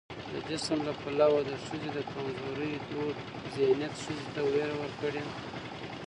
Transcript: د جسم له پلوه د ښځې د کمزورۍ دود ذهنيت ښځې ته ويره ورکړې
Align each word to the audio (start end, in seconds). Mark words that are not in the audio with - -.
د 0.33 0.33
جسم 0.49 0.79
له 0.87 0.93
پلوه 1.01 1.39
د 1.49 1.51
ښځې 1.65 1.89
د 1.95 1.99
کمزورۍ 2.11 2.73
دود 2.89 3.17
ذهنيت 3.55 3.93
ښځې 4.03 4.27
ته 4.35 4.41
ويره 4.49 4.75
ورکړې 4.81 5.23